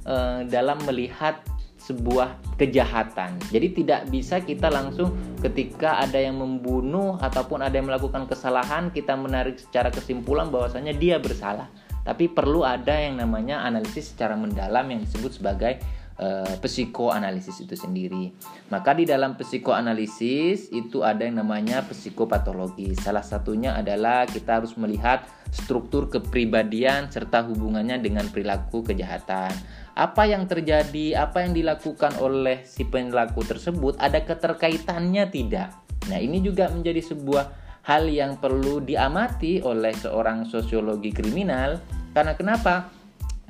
uh, 0.08 0.42
dalam 0.48 0.80
melihat 0.88 1.44
sebuah 1.86 2.58
kejahatan. 2.58 3.38
Jadi 3.54 3.84
tidak 3.84 4.10
bisa 4.10 4.42
kita 4.42 4.74
langsung 4.74 5.14
ketika 5.46 6.02
ada 6.02 6.18
yang 6.18 6.42
membunuh 6.42 7.22
ataupun 7.22 7.62
ada 7.62 7.78
yang 7.78 7.86
melakukan 7.86 8.26
kesalahan 8.26 8.90
kita 8.90 9.14
menarik 9.14 9.62
secara 9.62 9.94
kesimpulan 9.94 10.50
bahwasanya 10.50 10.98
dia 10.98 11.22
bersalah. 11.22 11.70
Tapi 12.06 12.30
perlu 12.30 12.62
ada 12.62 12.94
yang 12.94 13.18
namanya 13.18 13.66
analisis 13.66 14.14
secara 14.14 14.38
mendalam 14.38 14.86
yang 14.86 15.02
disebut 15.02 15.42
sebagai 15.42 15.82
uh, 16.22 16.56
psikoanalisis 16.62 17.66
itu 17.66 17.76
sendiri. 17.76 18.32
Maka 18.70 18.94
di 18.96 19.10
dalam 19.10 19.36
psikoanalisis 19.36 20.72
itu 20.72 21.02
ada 21.02 21.26
yang 21.26 21.42
namanya 21.42 21.84
psikopatologi. 21.84 22.94
Salah 22.96 23.26
satunya 23.26 23.76
adalah 23.76 24.30
kita 24.30 24.62
harus 24.62 24.78
melihat 24.78 25.26
struktur 25.52 26.12
kepribadian 26.12 27.08
serta 27.08 27.48
hubungannya 27.48 28.00
dengan 28.04 28.28
perilaku 28.28 28.84
kejahatan. 28.84 29.52
Apa 29.96 30.28
yang 30.28 30.44
terjadi, 30.44 31.16
apa 31.16 31.48
yang 31.48 31.56
dilakukan 31.56 32.20
oleh 32.20 32.68
si 32.68 32.84
pelaku 32.84 33.48
tersebut 33.48 33.96
ada 33.96 34.20
keterkaitannya 34.20 35.32
tidak? 35.32 35.72
Nah, 36.12 36.20
ini 36.20 36.44
juga 36.44 36.68
menjadi 36.68 37.00
sebuah 37.00 37.66
hal 37.88 38.10
yang 38.10 38.42
perlu 38.42 38.82
diamati 38.82 39.62
oleh 39.62 39.94
seorang 39.96 40.50
sosiologi 40.50 41.14
kriminal 41.14 41.80
karena 42.16 42.34
kenapa? 42.40 42.88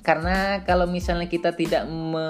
Karena 0.01 0.65
kalau 0.65 0.89
misalnya 0.89 1.29
kita 1.29 1.53
tidak 1.53 1.85
me 1.85 2.25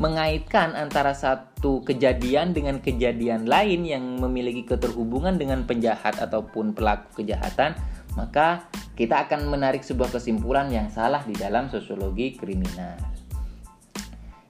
mengaitkan 0.00 0.72
antara 0.72 1.12
satu 1.12 1.84
kejadian 1.84 2.56
dengan 2.56 2.80
kejadian 2.80 3.44
lain 3.44 3.84
yang 3.84 4.00
memiliki 4.16 4.64
keterhubungan 4.64 5.36
dengan 5.36 5.68
penjahat 5.68 6.16
ataupun 6.16 6.72
pelaku 6.72 7.20
kejahatan, 7.20 7.76
maka 8.16 8.64
kita 8.96 9.28
akan 9.28 9.52
menarik 9.52 9.84
sebuah 9.84 10.08
kesimpulan 10.08 10.72
yang 10.72 10.88
salah 10.88 11.20
di 11.28 11.36
dalam 11.36 11.68
sosiologi 11.68 12.32
kriminal. 12.32 12.96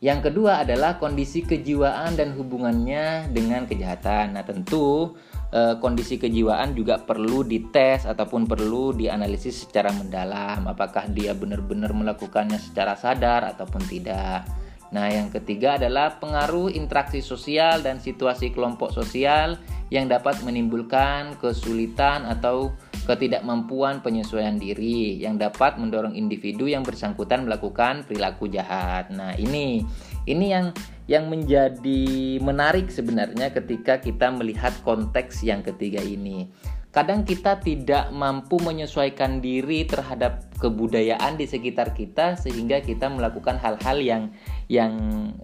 Yang 0.00 0.32
kedua 0.32 0.64
adalah 0.64 0.96
kondisi 0.96 1.44
kejiwaan 1.44 2.16
dan 2.16 2.32
hubungannya 2.32 3.28
dengan 3.34 3.68
kejahatan. 3.68 4.38
Nah, 4.38 4.46
tentu 4.48 5.12
eh, 5.50 5.74
kondisi 5.78 6.16
kejiwaan 6.16 6.72
juga 6.74 7.02
perlu 7.02 7.46
dites 7.46 8.06
ataupun 8.06 8.46
perlu 8.46 8.94
dianalisis 8.94 9.66
secara 9.66 9.90
mendalam 9.94 10.66
apakah 10.66 11.06
dia 11.10 11.34
benar-benar 11.36 11.94
melakukannya 11.94 12.58
secara 12.58 12.94
sadar 12.96 13.46
ataupun 13.54 13.82
tidak. 13.86 14.46
Nah, 14.90 15.06
yang 15.06 15.30
ketiga 15.30 15.78
adalah 15.78 16.18
pengaruh 16.18 16.74
interaksi 16.74 17.22
sosial 17.22 17.78
dan 17.78 18.02
situasi 18.02 18.50
kelompok 18.50 18.90
sosial 18.90 19.54
yang 19.90 20.10
dapat 20.10 20.42
menimbulkan 20.42 21.38
kesulitan 21.38 22.26
atau 22.26 22.74
ketidakmampuan 23.06 24.02
penyesuaian 24.02 24.58
diri 24.58 25.18
yang 25.18 25.38
dapat 25.38 25.78
mendorong 25.78 26.14
individu 26.14 26.66
yang 26.70 26.86
bersangkutan 26.86 27.46
melakukan 27.46 28.06
perilaku 28.06 28.50
jahat. 28.50 29.10
Nah, 29.14 29.34
ini 29.38 29.82
ini 30.26 30.52
yang 30.52 30.74
yang 31.10 31.26
menjadi 31.26 32.38
menarik 32.38 32.86
sebenarnya 32.86 33.50
ketika 33.50 33.98
kita 33.98 34.30
melihat 34.30 34.70
konteks 34.86 35.42
yang 35.42 35.64
ketiga 35.66 35.98
ini. 35.98 36.46
Kadang 36.90 37.22
kita 37.22 37.62
tidak 37.62 38.10
mampu 38.10 38.58
menyesuaikan 38.58 39.38
diri 39.38 39.86
terhadap 39.86 40.50
kebudayaan 40.58 41.38
di 41.38 41.46
sekitar 41.46 41.94
kita 41.94 42.34
sehingga 42.34 42.82
kita 42.82 43.06
melakukan 43.06 43.62
hal-hal 43.62 43.98
yang 44.02 44.22
yang 44.66 44.94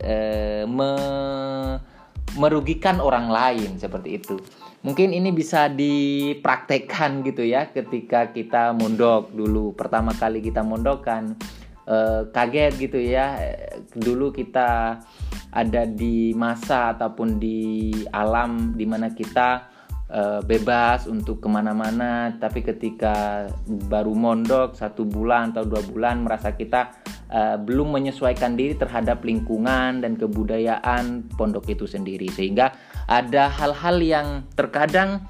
eh, 0.02 0.66
me, 0.66 0.90
merugikan 2.35 2.99
orang 2.99 3.30
lain 3.30 3.78
seperti 3.78 4.18
itu. 4.18 4.42
Mungkin 4.83 5.14
ini 5.14 5.30
bisa 5.30 5.71
dipraktekkan 5.71 7.26
gitu 7.26 7.42
ya 7.42 7.71
ketika 7.71 8.30
kita 8.30 8.75
mondok 8.75 9.30
dulu 9.30 9.75
pertama 9.75 10.14
kali 10.14 10.42
kita 10.42 10.66
mondok 10.66 11.02
eh, 11.86 12.22
kaget 12.30 12.72
gitu 12.76 12.98
ya. 12.98 13.38
Dulu 13.94 14.34
kita 14.34 15.00
ada 15.56 15.82
di 15.88 16.36
masa 16.36 16.92
ataupun 16.92 17.40
di 17.40 17.90
alam 18.12 18.76
di 18.76 18.84
mana 18.84 19.08
kita 19.16 19.72
uh, 20.10 20.40
bebas 20.44 21.08
untuk 21.08 21.40
ke 21.42 21.48
mana-mana. 21.48 22.34
Tapi 22.36 22.60
ketika 22.60 23.46
baru 23.88 24.12
mondok 24.12 24.76
satu 24.76 25.06
bulan 25.06 25.54
atau 25.54 25.64
dua 25.64 25.82
bulan 25.86 26.22
merasa 26.26 26.52
kita 26.54 26.92
uh, 27.32 27.56
belum 27.56 27.96
menyesuaikan 27.96 28.54
diri 28.54 28.76
terhadap 28.76 29.24
lingkungan 29.24 30.04
dan 30.04 30.14
kebudayaan 30.20 31.26
pondok 31.34 31.72
itu 31.72 31.88
sendiri. 31.88 32.28
Sehingga 32.30 32.74
ada 33.08 33.48
hal-hal 33.48 33.96
yang 34.02 34.28
terkadang 34.54 35.24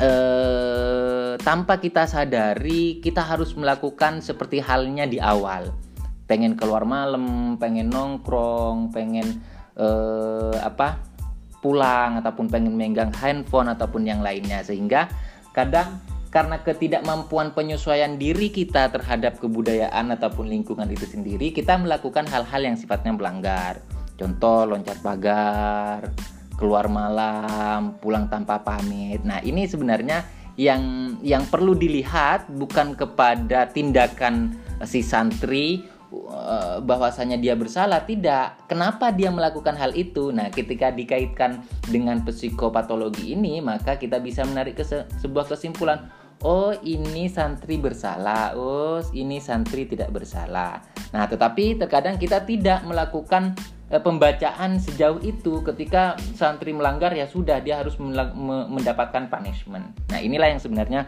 uh, 0.00 1.15
tanpa 1.40 1.80
kita 1.80 2.08
sadari 2.08 3.00
kita 3.00 3.24
harus 3.24 3.56
melakukan 3.56 4.20
seperti 4.20 4.60
halnya 4.60 5.04
di 5.08 5.20
awal. 5.20 5.72
Pengen 6.26 6.58
keluar 6.58 6.82
malam, 6.82 7.54
pengen 7.56 7.88
nongkrong, 7.92 8.90
pengen 8.90 9.40
uh, 9.78 10.58
apa 10.58 10.98
pulang 11.62 12.18
ataupun 12.18 12.50
pengen 12.50 12.74
megang 12.74 13.14
handphone 13.14 13.70
ataupun 13.70 14.06
yang 14.06 14.20
lainnya. 14.22 14.62
Sehingga 14.62 15.06
kadang 15.54 16.02
karena 16.30 16.60
ketidakmampuan 16.60 17.56
penyesuaian 17.56 18.20
diri 18.20 18.52
kita 18.52 18.92
terhadap 18.92 19.40
kebudayaan 19.40 20.12
ataupun 20.12 20.50
lingkungan 20.52 20.84
itu 20.92 21.08
sendiri 21.08 21.48
kita 21.54 21.80
melakukan 21.80 22.28
hal-hal 22.28 22.60
yang 22.60 22.76
sifatnya 22.76 23.16
melanggar. 23.16 23.80
Contoh 24.20 24.68
loncat 24.68 25.00
pagar 25.00 26.12
keluar 26.56 26.88
malam 26.88 27.96
pulang 28.00 28.26
tanpa 28.28 28.60
pamit. 28.64 29.22
Nah 29.22 29.40
ini 29.44 29.68
sebenarnya 29.68 30.24
yang 30.56 31.16
yang 31.20 31.44
perlu 31.48 31.76
dilihat 31.76 32.48
bukan 32.48 32.96
kepada 32.96 33.68
tindakan 33.68 34.56
si 34.84 35.04
santri 35.04 35.84
Eh, 36.06 36.78
bahwasanya 36.86 37.34
dia 37.34 37.58
bersalah. 37.58 38.06
Tidak. 38.06 38.70
Kenapa 38.70 39.10
dia 39.10 39.28
melakukan 39.34 39.74
hal 39.74 39.90
itu? 39.98 40.30
Nah 40.30 40.54
ketika 40.54 40.94
dikaitkan 40.94 41.66
dengan 41.90 42.22
psikopatologi 42.22 43.34
ini 43.34 43.58
maka 43.58 43.98
kita 43.98 44.22
bisa 44.22 44.46
menarik 44.46 44.78
ke 44.78 44.84
se 44.86 45.02
sebuah 45.18 45.50
kesimpulan. 45.50 46.06
Oh 46.46 46.70
ini 46.86 47.26
santri 47.26 47.74
bersalah. 47.80 48.54
Oh 48.54 49.02
ini 49.12 49.42
santri 49.42 49.90
tidak 49.90 50.14
bersalah. 50.14 50.78
Nah 51.10 51.26
tetapi 51.26 51.74
terkadang 51.74 52.22
kita 52.22 52.46
tidak 52.46 52.86
melakukan 52.86 53.58
pembacaan 53.86 54.82
sejauh 54.82 55.22
itu 55.22 55.62
ketika 55.62 56.18
santri 56.34 56.74
melanggar 56.74 57.14
ya 57.14 57.30
sudah 57.30 57.62
dia 57.62 57.78
harus 57.78 57.94
mendapatkan 58.70 59.30
punishment 59.30 59.94
nah 60.10 60.18
inilah 60.18 60.50
yang 60.50 60.60
sebenarnya 60.62 61.06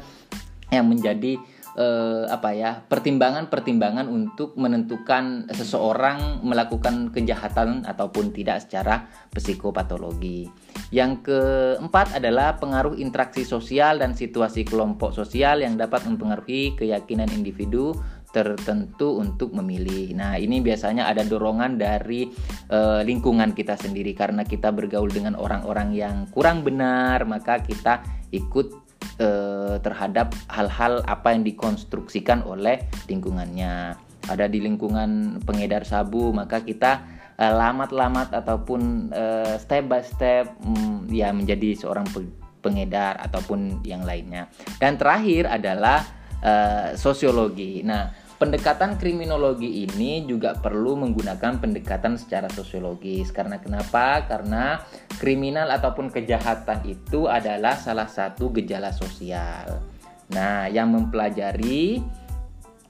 yang 0.69 0.87
menjadi 0.87 1.41
eh, 1.79 2.25
apa 2.27 2.51
ya 2.53 2.83
pertimbangan-pertimbangan 2.85 4.11
untuk 4.11 4.59
menentukan 4.59 5.47
seseorang 5.55 6.43
melakukan 6.43 7.15
kejahatan 7.15 7.87
ataupun 7.87 8.35
tidak 8.35 8.67
secara 8.67 9.07
psikopatologi. 9.31 10.51
Yang 10.91 11.29
keempat 11.29 12.19
adalah 12.19 12.57
pengaruh 12.57 12.97
interaksi 12.97 13.45
sosial 13.45 14.01
dan 14.01 14.17
situasi 14.17 14.65
kelompok 14.67 15.15
sosial 15.15 15.61
yang 15.63 15.77
dapat 15.79 16.05
mempengaruhi 16.09 16.75
keyakinan 16.75 17.29
individu 17.31 17.93
tertentu 18.29 19.19
untuk 19.19 19.57
memilih. 19.57 20.13
Nah, 20.13 20.37
ini 20.37 20.61
biasanya 20.61 21.09
ada 21.09 21.25
dorongan 21.25 21.81
dari 21.81 22.29
e, 22.69 22.79
lingkungan 23.03 23.57
kita 23.57 23.75
sendiri 23.81 24.13
karena 24.13 24.45
kita 24.45 24.69
bergaul 24.69 25.09
dengan 25.09 25.33
orang-orang 25.35 25.97
yang 25.97 26.29
kurang 26.29 26.61
benar, 26.61 27.25
maka 27.25 27.61
kita 27.65 28.05
ikut 28.33 28.89
eh, 29.19 29.77
terhadap 29.81 30.35
hal-hal 30.53 31.03
apa 31.09 31.35
yang 31.35 31.43
dikonstruksikan 31.43 32.45
oleh 32.45 32.85
lingkungannya. 33.09 33.97
Ada 34.29 34.45
di 34.45 34.61
lingkungan 34.61 35.41
pengedar 35.49 35.89
sabu, 35.89 36.31
maka 36.37 36.61
kita 36.61 37.03
eh, 37.41 37.49
lamat-lamat 37.49 38.37
ataupun 38.37 39.11
step 39.57 39.85
by 39.89 40.05
step 40.05 40.53
mm, 40.61 41.09
ya 41.09 41.33
menjadi 41.33 41.73
seorang 41.75 42.05
pengedar 42.61 43.17
ataupun 43.23 43.81
yang 43.87 44.05
lainnya. 44.05 44.51
Dan 44.77 44.99
terakhir 45.01 45.49
adalah 45.49 46.05
eh, 46.43 46.99
sosiologi. 46.99 47.81
Nah, 47.87 48.11
pendekatan 48.39 48.97
kriminologi 48.97 49.83
ini 49.85 50.23
juga 50.25 50.55
perlu 50.55 50.95
menggunakan 50.95 51.59
pendekatan 51.59 52.15
secara 52.15 52.47
sosiologis. 52.49 53.35
Karena 53.35 53.59
kenapa? 53.59 54.25
Karena 54.31 54.79
kriminal 55.19 55.69
ataupun 55.75 56.09
kejahatan 56.15 56.87
itu 56.87 57.27
adalah 57.27 57.75
salah 57.75 58.07
satu 58.07 58.55
gejala 58.55 58.95
sosial. 58.95 59.83
Nah, 60.33 60.71
yang 60.71 60.95
mempelajari 60.95 61.99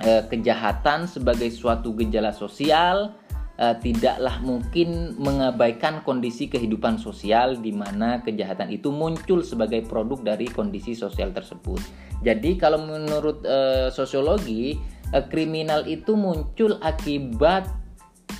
eh, 0.04 0.22
kejahatan 0.28 1.08
sebagai 1.08 1.48
suatu 1.48 1.96
gejala 1.96 2.36
sosial 2.36 3.16
eh, 3.56 3.76
tidaklah 3.80 4.44
mungkin 4.44 5.16
mengabaikan 5.16 6.04
kondisi 6.04 6.52
kehidupan 6.52 7.00
sosial 7.00 7.56
di 7.56 7.72
mana 7.72 8.20
kejahatan 8.20 8.68
itu 8.68 8.92
muncul 8.92 9.40
sebagai 9.40 9.86
produk 9.88 10.36
dari 10.36 10.44
kondisi 10.52 10.92
sosial 10.92 11.32
tersebut. 11.32 11.80
Jadi 12.20 12.58
kalau 12.58 12.82
menurut 12.84 13.46
eh, 13.46 13.88
sosiologi 13.94 14.97
uh, 15.12 15.24
kriminal 15.28 15.84
itu 15.86 16.14
muncul 16.14 16.76
akibat 16.80 17.68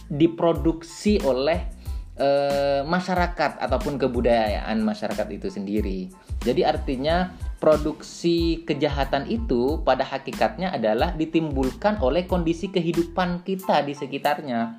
diproduksi 0.09 1.20
oleh 1.24 1.68
uh, 2.16 2.83
masyarakat 2.85 3.61
ataupun 3.61 3.96
kebudayaan 4.00 4.81
masyarakat 4.81 5.28
itu 5.33 5.48
sendiri. 5.48 6.09
Jadi 6.42 6.62
artinya 6.64 7.35
produksi 7.59 8.62
kejahatan 8.62 9.26
itu 9.26 9.83
pada 9.83 10.07
hakikatnya 10.07 10.70
adalah 10.70 11.12
ditimbulkan 11.14 11.98
oleh 11.98 12.24
kondisi 12.24 12.70
kehidupan 12.70 13.42
kita 13.42 13.83
di 13.83 13.94
sekitarnya. 13.94 14.78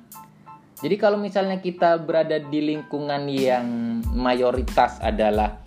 Jadi 0.80 0.96
kalau 0.96 1.20
misalnya 1.20 1.60
kita 1.60 2.00
berada 2.00 2.40
di 2.40 2.72
lingkungan 2.72 3.28
yang 3.28 4.00
mayoritas 4.16 4.96
adalah 5.04 5.60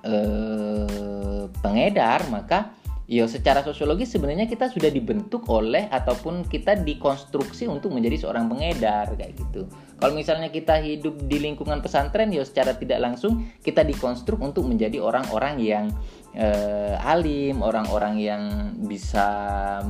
eh, 0.00 1.44
pengedar, 1.60 2.24
maka 2.32 2.72
Yo, 3.10 3.26
secara 3.26 3.66
sosiologis 3.66 4.14
sebenarnya 4.14 4.46
kita 4.46 4.70
sudah 4.70 4.86
dibentuk 4.86 5.42
oleh 5.50 5.90
ataupun 5.90 6.46
kita 6.46 6.78
dikonstruksi 6.78 7.66
untuk 7.66 7.90
menjadi 7.90 8.22
seorang 8.22 8.46
pengedar 8.46 9.18
kayak 9.18 9.34
gitu. 9.34 9.66
Kalau 9.98 10.14
misalnya 10.14 10.46
kita 10.54 10.78
hidup 10.78 11.18
di 11.26 11.42
lingkungan 11.42 11.82
pesantren, 11.82 12.30
yo 12.30 12.46
secara 12.46 12.78
tidak 12.78 13.02
langsung 13.02 13.50
kita 13.66 13.82
dikonstruk 13.82 14.38
untuk 14.38 14.62
menjadi 14.62 15.02
orang-orang 15.02 15.58
yang 15.58 15.90
eh, 16.38 16.94
alim, 17.02 17.66
orang-orang 17.66 18.14
yang 18.22 18.42
bisa 18.86 19.26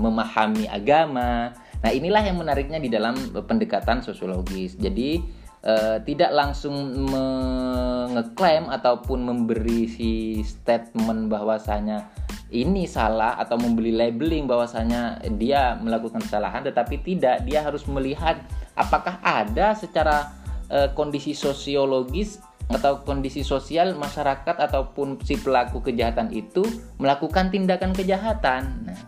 memahami 0.00 0.64
agama. 0.72 1.52
Nah, 1.84 1.90
inilah 1.92 2.24
yang 2.24 2.40
menariknya 2.40 2.80
di 2.80 2.88
dalam 2.88 3.20
pendekatan 3.36 4.00
sosiologis. 4.00 4.80
Jadi 4.80 5.20
eh, 5.60 6.00
tidak 6.08 6.32
langsung 6.32 7.04
mengeklaim 7.04 8.64
ataupun 8.72 9.28
memberi 9.28 9.92
si 9.92 10.40
statement 10.40 11.28
bahwasanya 11.28 12.29
ini 12.50 12.86
salah 12.86 13.38
atau 13.38 13.54
membeli 13.56 13.94
labeling 13.94 14.50
bahwasanya 14.50 15.22
dia 15.38 15.78
melakukan 15.78 16.18
kesalahan 16.18 16.66
tetapi 16.66 16.98
tidak 17.06 17.46
dia 17.46 17.62
harus 17.62 17.86
melihat 17.86 18.42
apakah 18.74 19.22
ada 19.22 19.74
secara 19.78 20.34
e, 20.66 20.90
kondisi 20.98 21.30
sosiologis 21.30 22.42
atau 22.70 23.02
kondisi 23.02 23.42
sosial 23.42 23.98
masyarakat 23.98 24.54
ataupun 24.54 25.18
si 25.26 25.34
pelaku 25.38 25.82
kejahatan 25.82 26.30
itu 26.30 26.62
melakukan 27.02 27.50
tindakan 27.50 27.90
kejahatan. 27.90 28.86
Nah, 28.86 29.00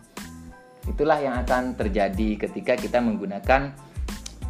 itulah 0.90 1.22
yang 1.22 1.38
akan 1.46 1.78
terjadi 1.78 2.42
ketika 2.42 2.74
kita 2.74 2.98
menggunakan 2.98 3.70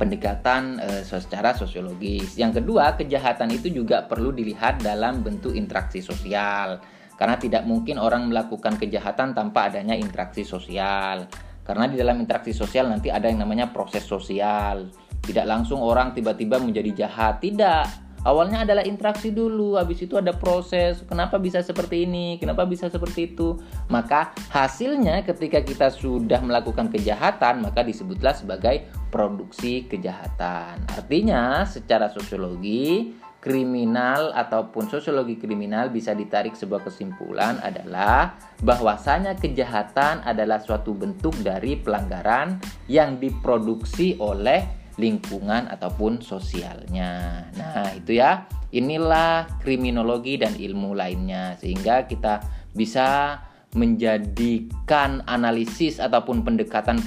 pendekatan 0.00 0.81
e, 0.81 0.88
secara 1.05 1.52
sosiologis. 1.52 2.40
Yang 2.40 2.64
kedua, 2.64 2.96
kejahatan 2.96 3.52
itu 3.52 3.68
juga 3.68 4.09
perlu 4.09 4.33
dilihat 4.33 4.81
dalam 4.81 5.20
bentuk 5.20 5.52
interaksi 5.52 6.00
sosial. 6.00 6.81
Karena 7.22 7.38
tidak 7.38 7.62
mungkin 7.70 8.02
orang 8.02 8.26
melakukan 8.26 8.82
kejahatan 8.82 9.30
tanpa 9.30 9.70
adanya 9.70 9.94
interaksi 9.94 10.42
sosial. 10.42 11.30
Karena 11.62 11.87
di 11.87 11.94
dalam 11.94 12.18
interaksi 12.18 12.50
sosial 12.50 12.90
nanti 12.90 13.14
ada 13.14 13.30
yang 13.30 13.46
namanya 13.46 13.70
proses 13.70 14.02
sosial. 14.02 14.90
Tidak 15.22 15.46
langsung 15.46 15.78
orang 15.78 16.18
tiba-tiba 16.18 16.58
menjadi 16.58 17.06
jahat, 17.06 17.38
tidak 17.38 17.87
Awalnya 18.22 18.62
adalah 18.62 18.87
interaksi 18.87 19.35
dulu, 19.35 19.74
habis 19.74 20.06
itu 20.06 20.14
ada 20.14 20.30
proses. 20.30 21.02
Kenapa 21.11 21.42
bisa 21.42 21.58
seperti 21.58 22.06
ini? 22.06 22.38
Kenapa 22.38 22.62
bisa 22.62 22.87
seperti 22.87 23.35
itu? 23.35 23.58
Maka 23.90 24.30
hasilnya 24.46 25.26
ketika 25.26 25.58
kita 25.58 25.90
sudah 25.90 26.38
melakukan 26.38 26.87
kejahatan, 26.87 27.66
maka 27.66 27.82
disebutlah 27.82 28.30
sebagai 28.30 28.87
produksi 29.11 29.90
kejahatan. 29.90 30.87
Artinya, 30.94 31.66
secara 31.66 32.14
sosiologi, 32.14 33.11
kriminal 33.42 34.31
ataupun 34.31 34.87
sosiologi 34.87 35.35
kriminal 35.35 35.90
bisa 35.90 36.14
ditarik 36.14 36.55
sebuah 36.55 36.87
kesimpulan 36.87 37.59
adalah 37.59 38.38
bahwasanya 38.62 39.35
kejahatan 39.35 40.22
adalah 40.22 40.62
suatu 40.62 40.94
bentuk 40.94 41.35
dari 41.42 41.74
pelanggaran 41.74 42.62
yang 42.87 43.18
diproduksi 43.18 44.14
oleh 44.22 44.62
lingkungan 44.94 45.66
ataupun 45.74 46.22
sosialnya. 46.22 47.42
Nah, 47.59 47.90
itu 47.98 48.22
ya. 48.22 48.46
Inilah 48.72 49.61
kriminologi 49.61 50.40
dan 50.40 50.57
ilmu 50.57 50.96
lainnya 50.96 51.61
sehingga 51.61 52.09
kita 52.09 52.40
bisa 52.72 53.37
menjadikan 53.76 55.24
analisis 55.28 56.00
ataupun 56.00 56.40
pendekatan 56.40 57.00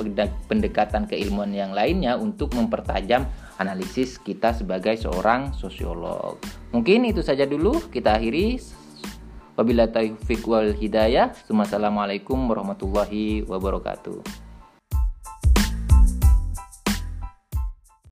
pendekatan 0.45 1.09
keilmuan 1.09 1.53
yang 1.53 1.73
lainnya 1.73 2.17
untuk 2.17 2.53
mempertajam 2.57 3.25
analisis 3.57 4.19
kita 4.19 4.51
sebagai 4.51 4.95
seorang 4.99 5.55
sosiolog. 5.55 6.39
Mungkin 6.75 7.07
itu 7.07 7.23
saja 7.23 7.47
dulu 7.47 7.79
kita 7.91 8.19
akhiri. 8.19 8.59
Wabillahi 9.55 9.91
taufiq 9.91 10.43
wal 10.43 10.75
hidayah. 10.75 11.31
Wassalamualaikum 11.47 12.35
warahmatullahi 12.51 13.47
wabarakatuh. 13.47 14.44